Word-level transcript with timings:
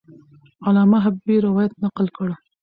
علامه 0.65 0.97
حبیبي 1.05 1.37
روایت 1.47 1.73
نقل 1.83 2.07
کړ. 2.17 2.27